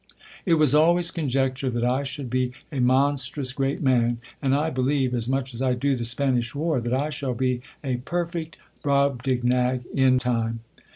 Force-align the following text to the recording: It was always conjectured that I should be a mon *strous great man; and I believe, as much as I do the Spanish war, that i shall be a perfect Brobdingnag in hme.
It 0.47 0.55
was 0.55 0.73
always 0.73 1.11
conjectured 1.11 1.73
that 1.73 1.85
I 1.85 2.01
should 2.01 2.27
be 2.31 2.53
a 2.71 2.79
mon 2.79 3.17
*strous 3.17 3.53
great 3.55 3.83
man; 3.83 4.17
and 4.41 4.55
I 4.55 4.71
believe, 4.71 5.13
as 5.13 5.29
much 5.29 5.53
as 5.53 5.61
I 5.61 5.75
do 5.75 5.95
the 5.95 6.05
Spanish 6.05 6.55
war, 6.55 6.81
that 6.81 6.91
i 6.99 7.11
shall 7.11 7.35
be 7.35 7.61
a 7.83 7.97
perfect 7.97 8.57
Brobdingnag 8.83 9.83
in 9.93 10.17
hme. 10.17 10.57